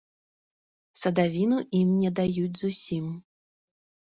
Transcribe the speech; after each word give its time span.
Садавіну 1.01 1.59
ім 1.81 1.89
не 2.01 2.09
даюць 2.21 2.59
зусім. 2.63 3.05